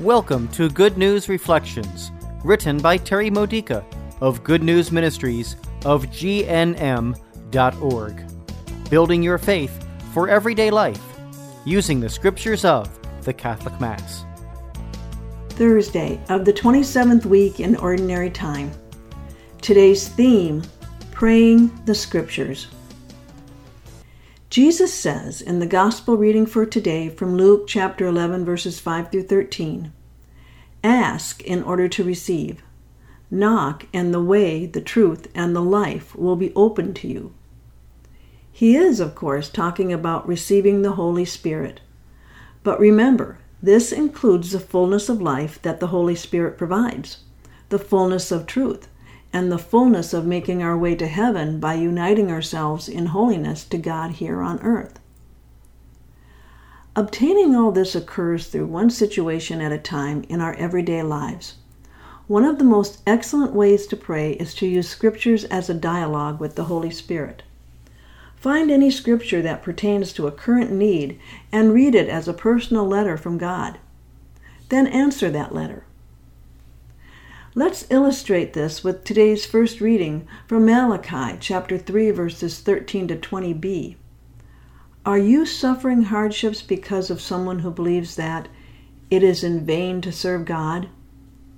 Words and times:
Welcome 0.00 0.48
to 0.52 0.70
Good 0.70 0.96
News 0.96 1.28
Reflections, 1.28 2.10
written 2.42 2.78
by 2.78 2.96
Terry 2.96 3.28
Modica 3.28 3.84
of 4.22 4.42
Good 4.42 4.62
News 4.62 4.90
Ministries 4.90 5.56
of 5.84 6.06
GNM.org. 6.06 7.14
Building 8.88 9.22
your 9.22 9.36
faith 9.36 9.86
for 10.14 10.30
everyday 10.30 10.70
life 10.70 11.02
using 11.66 12.00
the 12.00 12.08
scriptures 12.08 12.64
of 12.64 12.88
the 13.24 13.34
Catholic 13.34 13.78
Mass. 13.78 14.24
Thursday 15.50 16.18
of 16.30 16.46
the 16.46 16.52
27th 16.54 17.26
week 17.26 17.60
in 17.60 17.76
Ordinary 17.76 18.30
Time. 18.30 18.70
Today's 19.60 20.08
theme 20.08 20.62
Praying 21.10 21.70
the 21.84 21.94
Scriptures. 21.94 22.68
Jesus 24.50 24.92
says 24.92 25.40
in 25.40 25.60
the 25.60 25.66
Gospel 25.66 26.16
reading 26.16 26.44
for 26.44 26.66
today 26.66 27.08
from 27.08 27.36
Luke 27.36 27.68
chapter 27.68 28.08
11, 28.08 28.44
verses 28.44 28.80
5 28.80 29.12
through 29.12 29.22
13 29.22 29.92
Ask 30.82 31.40
in 31.42 31.62
order 31.62 31.86
to 31.86 32.02
receive. 32.02 32.60
Knock, 33.30 33.86
and 33.94 34.12
the 34.12 34.20
way, 34.20 34.66
the 34.66 34.80
truth, 34.80 35.28
and 35.36 35.54
the 35.54 35.62
life 35.62 36.16
will 36.16 36.34
be 36.34 36.52
opened 36.56 36.96
to 36.96 37.06
you. 37.06 37.32
He 38.50 38.74
is, 38.74 38.98
of 38.98 39.14
course, 39.14 39.48
talking 39.48 39.92
about 39.92 40.26
receiving 40.26 40.82
the 40.82 40.94
Holy 40.94 41.24
Spirit. 41.24 41.80
But 42.64 42.80
remember, 42.80 43.38
this 43.62 43.92
includes 43.92 44.50
the 44.50 44.58
fullness 44.58 45.08
of 45.08 45.22
life 45.22 45.62
that 45.62 45.78
the 45.78 45.86
Holy 45.94 46.16
Spirit 46.16 46.58
provides, 46.58 47.18
the 47.68 47.78
fullness 47.78 48.32
of 48.32 48.46
truth, 48.46 48.88
and 49.32 49.50
the 49.50 49.58
fullness 49.58 50.12
of 50.12 50.26
making 50.26 50.62
our 50.62 50.76
way 50.76 50.94
to 50.94 51.06
heaven 51.06 51.60
by 51.60 51.74
uniting 51.74 52.30
ourselves 52.30 52.88
in 52.88 53.06
holiness 53.06 53.64
to 53.64 53.78
God 53.78 54.12
here 54.12 54.40
on 54.40 54.60
earth. 54.60 54.98
Obtaining 56.96 57.54
all 57.54 57.70
this 57.70 57.94
occurs 57.94 58.48
through 58.48 58.66
one 58.66 58.90
situation 58.90 59.60
at 59.60 59.72
a 59.72 59.78
time 59.78 60.24
in 60.28 60.40
our 60.40 60.54
everyday 60.54 61.02
lives. 61.02 61.54
One 62.26 62.44
of 62.44 62.58
the 62.58 62.64
most 62.64 63.00
excellent 63.06 63.52
ways 63.52 63.86
to 63.88 63.96
pray 63.96 64.32
is 64.32 64.54
to 64.54 64.66
use 64.66 64.88
scriptures 64.88 65.44
as 65.44 65.70
a 65.70 65.74
dialogue 65.74 66.40
with 66.40 66.56
the 66.56 66.64
Holy 66.64 66.90
Spirit. 66.90 67.42
Find 68.36 68.70
any 68.70 68.90
scripture 68.90 69.42
that 69.42 69.62
pertains 69.62 70.12
to 70.14 70.26
a 70.26 70.32
current 70.32 70.72
need 70.72 71.20
and 71.52 71.74
read 71.74 71.94
it 71.94 72.08
as 72.08 72.26
a 72.26 72.32
personal 72.32 72.86
letter 72.86 73.16
from 73.16 73.38
God. 73.38 73.78
Then 74.68 74.86
answer 74.86 75.30
that 75.30 75.54
letter. 75.54 75.84
Let's 77.56 77.84
illustrate 77.90 78.52
this 78.52 78.84
with 78.84 79.02
today's 79.02 79.44
first 79.44 79.80
reading 79.80 80.28
from 80.46 80.64
Malachi 80.64 81.36
chapter 81.40 81.76
3 81.76 82.12
verses 82.12 82.60
13 82.60 83.08
to 83.08 83.16
20b. 83.16 83.96
Are 85.04 85.18
you 85.18 85.44
suffering 85.44 86.04
hardships 86.04 86.62
because 86.62 87.10
of 87.10 87.20
someone 87.20 87.58
who 87.58 87.72
believes 87.72 88.14
that 88.14 88.46
it 89.10 89.24
is 89.24 89.42
in 89.42 89.66
vain 89.66 90.00
to 90.02 90.12
serve 90.12 90.44
God 90.44 90.90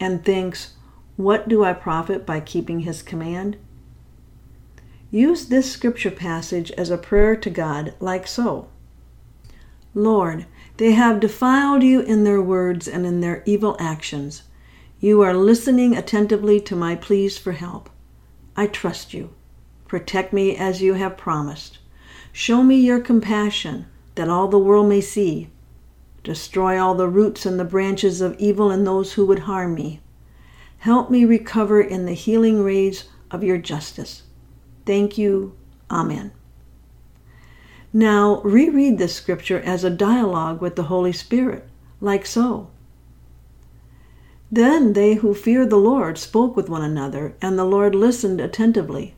and 0.00 0.24
thinks, 0.24 0.72
What 1.16 1.46
do 1.46 1.62
I 1.62 1.74
profit 1.74 2.24
by 2.24 2.40
keeping 2.40 2.80
his 2.80 3.02
command? 3.02 3.58
Use 5.10 5.44
this 5.44 5.70
scripture 5.70 6.10
passage 6.10 6.70
as 6.70 6.88
a 6.88 6.96
prayer 6.96 7.36
to 7.36 7.50
God, 7.50 7.92
like 8.00 8.26
so 8.26 8.70
Lord, 9.94 10.46
they 10.78 10.92
have 10.92 11.20
defiled 11.20 11.82
you 11.82 12.00
in 12.00 12.24
their 12.24 12.40
words 12.40 12.88
and 12.88 13.04
in 13.04 13.20
their 13.20 13.42
evil 13.44 13.76
actions. 13.78 14.44
You 15.04 15.20
are 15.22 15.34
listening 15.34 15.96
attentively 15.96 16.60
to 16.60 16.76
my 16.76 16.94
pleas 16.94 17.36
for 17.36 17.50
help. 17.50 17.90
I 18.56 18.68
trust 18.68 19.12
you. 19.12 19.30
Protect 19.88 20.32
me 20.32 20.56
as 20.56 20.80
you 20.80 20.94
have 20.94 21.16
promised. 21.16 21.80
Show 22.30 22.62
me 22.62 22.76
your 22.76 23.00
compassion, 23.00 23.86
that 24.14 24.28
all 24.28 24.46
the 24.46 24.60
world 24.60 24.88
may 24.88 25.00
see. 25.00 25.50
Destroy 26.22 26.80
all 26.80 26.94
the 26.94 27.08
roots 27.08 27.44
and 27.44 27.58
the 27.58 27.64
branches 27.64 28.20
of 28.20 28.38
evil 28.38 28.70
in 28.70 28.84
those 28.84 29.14
who 29.14 29.26
would 29.26 29.40
harm 29.40 29.74
me. 29.74 30.00
Help 30.78 31.10
me 31.10 31.24
recover 31.24 31.80
in 31.80 32.06
the 32.06 32.12
healing 32.12 32.62
rays 32.62 33.06
of 33.28 33.42
your 33.42 33.58
justice. 33.58 34.22
Thank 34.86 35.18
you. 35.18 35.56
Amen. 35.90 36.30
Now 37.92 38.40
reread 38.42 38.98
this 38.98 39.16
scripture 39.16 39.58
as 39.58 39.82
a 39.82 39.90
dialogue 39.90 40.60
with 40.60 40.76
the 40.76 40.84
Holy 40.84 41.12
Spirit, 41.12 41.68
like 42.00 42.24
so. 42.24 42.70
Then 44.54 44.92
they 44.92 45.14
who 45.14 45.32
feared 45.32 45.70
the 45.70 45.78
Lord 45.78 46.18
spoke 46.18 46.56
with 46.56 46.68
one 46.68 46.82
another, 46.82 47.34
and 47.40 47.58
the 47.58 47.64
Lord 47.64 47.94
listened 47.94 48.38
attentively. 48.38 49.14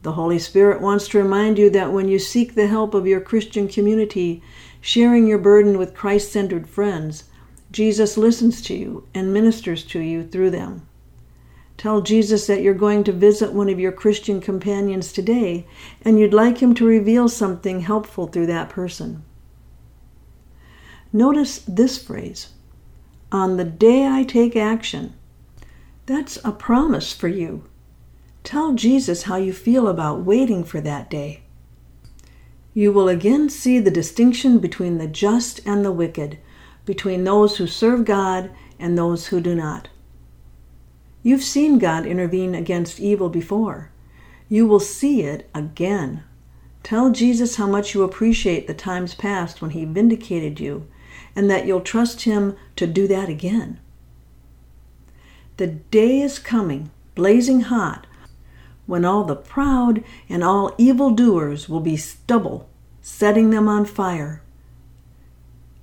The 0.00 0.12
Holy 0.12 0.38
Spirit 0.38 0.80
wants 0.80 1.08
to 1.08 1.18
remind 1.18 1.58
you 1.58 1.68
that 1.68 1.92
when 1.92 2.08
you 2.08 2.18
seek 2.18 2.54
the 2.54 2.66
help 2.66 2.94
of 2.94 3.06
your 3.06 3.20
Christian 3.20 3.68
community, 3.68 4.42
sharing 4.80 5.26
your 5.26 5.36
burden 5.36 5.76
with 5.76 5.94
Christ 5.94 6.32
centered 6.32 6.70
friends, 6.70 7.24
Jesus 7.70 8.16
listens 8.16 8.62
to 8.62 8.74
you 8.74 9.06
and 9.12 9.30
ministers 9.30 9.84
to 9.84 9.98
you 9.98 10.24
through 10.26 10.52
them. 10.52 10.88
Tell 11.76 12.00
Jesus 12.00 12.46
that 12.46 12.62
you're 12.62 12.72
going 12.72 13.04
to 13.04 13.12
visit 13.12 13.52
one 13.52 13.68
of 13.68 13.78
your 13.78 13.92
Christian 13.92 14.40
companions 14.40 15.12
today 15.12 15.66
and 16.00 16.18
you'd 16.18 16.32
like 16.32 16.62
him 16.62 16.72
to 16.76 16.86
reveal 16.86 17.28
something 17.28 17.80
helpful 17.80 18.26
through 18.26 18.46
that 18.46 18.70
person. 18.70 19.22
Notice 21.12 21.58
this 21.58 22.02
phrase 22.02 22.48
on 23.32 23.56
the 23.56 23.64
day 23.64 24.06
I 24.06 24.24
take 24.24 24.56
action. 24.56 25.14
That's 26.06 26.38
a 26.44 26.52
promise 26.52 27.12
for 27.12 27.28
you. 27.28 27.64
Tell 28.44 28.74
Jesus 28.74 29.24
how 29.24 29.36
you 29.36 29.52
feel 29.52 29.88
about 29.88 30.24
waiting 30.24 30.62
for 30.62 30.80
that 30.80 31.10
day. 31.10 31.42
You 32.74 32.92
will 32.92 33.08
again 33.08 33.48
see 33.48 33.78
the 33.78 33.90
distinction 33.90 34.58
between 34.58 34.98
the 34.98 35.08
just 35.08 35.60
and 35.66 35.84
the 35.84 35.90
wicked, 35.90 36.38
between 36.84 37.24
those 37.24 37.56
who 37.56 37.66
serve 37.66 38.04
God 38.04 38.50
and 38.78 38.96
those 38.96 39.28
who 39.28 39.40
do 39.40 39.54
not. 39.54 39.88
You've 41.22 41.42
seen 41.42 41.78
God 41.78 42.06
intervene 42.06 42.54
against 42.54 43.00
evil 43.00 43.28
before. 43.28 43.90
You 44.48 44.66
will 44.66 44.78
see 44.78 45.22
it 45.22 45.50
again. 45.52 46.22
Tell 46.84 47.10
Jesus 47.10 47.56
how 47.56 47.66
much 47.66 47.94
you 47.94 48.04
appreciate 48.04 48.68
the 48.68 48.74
times 48.74 49.14
past 49.14 49.60
when 49.60 49.72
He 49.72 49.84
vindicated 49.84 50.60
you 50.60 50.86
and 51.36 51.50
that 51.50 51.66
you'll 51.66 51.82
trust 51.82 52.22
Him 52.22 52.56
to 52.74 52.86
do 52.86 53.06
that 53.06 53.28
again. 53.28 53.78
The 55.58 55.66
day 55.68 56.20
is 56.20 56.38
coming, 56.38 56.90
blazing 57.14 57.62
hot, 57.62 58.06
when 58.86 59.04
all 59.04 59.24
the 59.24 59.36
proud 59.36 60.02
and 60.28 60.42
all 60.42 60.74
evildoers 60.78 61.68
will 61.68 61.80
be 61.80 61.96
stubble, 61.96 62.68
setting 63.00 63.50
them 63.50 63.68
on 63.68 63.84
fire. 63.84 64.42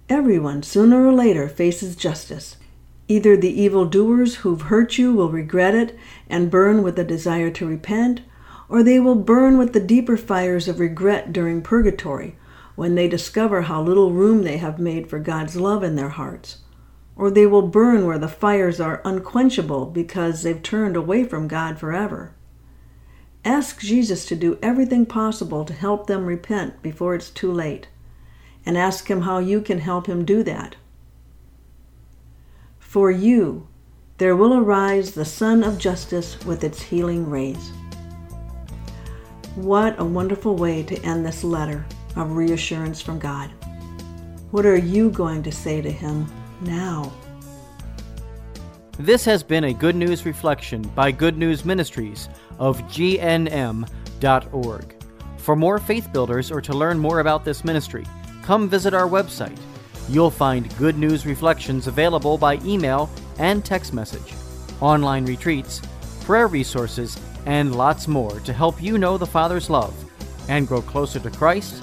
Everyone, 0.09 0.64
sooner 0.64 1.08
or 1.08 1.14
later, 1.14 1.47
faces 1.47 1.96
justice. 1.96 2.58
Either 3.08 3.35
the 3.35 3.62
evildoers 3.62 4.35
who've 4.38 4.64
hurt 4.64 4.97
you 4.97 5.14
will 5.14 5.30
regret 5.30 5.75
it 5.75 5.97
and 6.30 6.52
burn 6.52 6.84
with 6.84 6.97
a 6.97 7.03
desire 7.03 7.52
to 7.52 7.68
repent, 7.68 8.22
or 8.70 8.81
they 8.84 9.00
will 9.00 9.16
burn 9.16 9.58
with 9.58 9.74
the 9.74 9.80
deeper 9.80 10.18
fires 10.18 10.68
of 10.68 10.80
regret 10.80 11.34
during 11.34 11.62
purgatory, 11.62 12.35
when 12.75 12.95
they 12.95 13.07
discover 13.07 13.63
how 13.63 13.81
little 13.81 14.11
room 14.11 14.44
they 14.44 14.57
have 14.57 14.79
made 14.79 15.09
for 15.09 15.19
God's 15.19 15.56
love 15.56 15.84
in 15.84 15.95
their 15.95 16.09
hearts. 16.09 16.57
Or 17.16 17.29
they 17.29 17.45
will 17.45 17.67
burn 17.67 18.06
where 18.06 18.17
the 18.17 18.28
fires 18.28 18.79
are 18.79 19.01
unquenchable 19.06 19.85
because 19.85 20.41
they've 20.41 20.61
turned 20.61 20.95
away 20.95 21.23
from 21.23 21.47
God 21.47 21.78
forever. 21.78 22.34
Ask 23.45 23.81
Jesus 23.81 24.25
to 24.28 24.35
do 24.35 24.57
everything 24.63 25.06
possible 25.06 25.66
to 25.66 25.73
help 25.73 26.07
them 26.07 26.25
repent 26.25 26.81
before 26.81 27.13
it's 27.13 27.29
too 27.29 27.51
late, 27.51 27.88
and 28.66 28.78
ask 28.78 29.09
Him 29.09 29.22
how 29.22 29.38
you 29.38 29.61
can 29.61 29.79
help 29.79 30.07
Him 30.07 30.25
do 30.25 30.41
that. 30.44 30.78
For 32.79 33.11
you, 33.11 33.67
there 34.17 34.35
will 34.35 34.53
arise 34.53 35.11
the 35.11 35.25
Sun 35.25 35.63
of 35.63 35.78
Justice 35.78 36.44
with 36.45 36.63
its 36.63 36.81
healing 36.81 37.29
rays. 37.29 37.72
What 39.55 40.00
a 40.00 40.05
wonderful 40.05 40.55
way 40.55 40.81
to 40.84 41.00
end 41.03 41.25
this 41.25 41.44
letter 41.44 41.85
of 42.16 42.35
reassurance 42.35 43.01
from 43.01 43.19
God. 43.19 43.51
What 44.51 44.66
are 44.66 44.78
you 44.78 45.09
going 45.09 45.44
to 45.44 45.51
say 45.51 45.81
to 45.81 45.91
Him 45.91 46.31
now? 46.62 47.12
This 48.99 49.26
has 49.26 49.41
been 49.41 49.64
a 49.64 49.73
Good 49.73 49.96
News 49.96 50.26
Reflection 50.26 50.84
by 50.90 51.11
Good 51.11 51.37
News 51.37 51.66
Ministries 51.66 52.29
of 52.59 52.79
GNM.org. 52.84 53.96
For 55.37 55.55
more 55.55 55.79
faith 55.79 56.14
builders 56.14 56.52
or 56.52 56.61
to 56.61 56.73
learn 56.73 56.99
more 56.99 57.20
about 57.20 57.43
this 57.43 57.66
ministry, 57.66 58.05
come 58.43 58.70
visit 58.70 58.93
our 58.93 59.09
website. 59.09 59.58
You'll 60.08 60.29
find 60.29 60.78
Good 60.78 60.97
News 60.97 61.26
Reflections 61.26 61.87
available 61.87 62.37
by 62.37 62.59
email 62.64 63.09
and 63.40 63.66
text 63.66 63.93
message, 63.93 64.35
online 64.79 65.26
retreats, 65.26 65.82
prayer 66.22 66.47
resources, 66.47 67.20
and 67.46 67.76
lots 67.76 68.08
more 68.08 68.40
to 68.41 68.53
help 68.53 68.82
you 68.82 68.97
know 68.97 69.17
the 69.17 69.26
Father's 69.26 69.70
love 69.70 69.93
and 70.49 70.67
grow 70.67 70.82
closer 70.82 71.20
to 71.20 71.32
Christ 71.32 71.82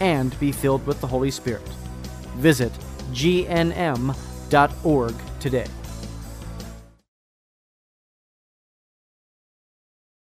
and 0.00 0.38
be 0.40 0.52
filled 0.52 0.86
with 0.86 1.00
the 1.00 1.06
Holy 1.06 1.30
Spirit. 1.30 1.68
Visit 2.36 2.72
gnm.org 3.12 4.14
today. 5.40 5.66